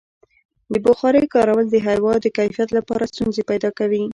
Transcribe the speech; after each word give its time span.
د 0.73 0.75
بخارۍ 0.85 1.25
کارول 1.35 1.65
د 1.71 1.75
هوا 1.87 2.13
د 2.21 2.27
کیفیت 2.37 2.69
لپاره 2.77 3.09
ستونزې 3.11 3.41
پیدا 3.49 3.69
کوي. 3.79 4.03